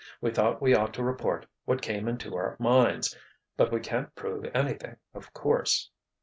[0.19, 3.15] "We thought we ought to report what came into our minds.
[3.55, 5.91] But we can't prove anything, of course."